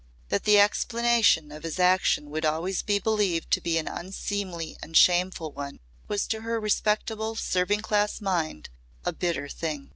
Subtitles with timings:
[0.29, 4.97] That the explanation of his action would always be believed to be an unseemly and
[4.97, 8.69] shameful one was to her respectable serving class mind
[9.05, 9.89] a bitter thing.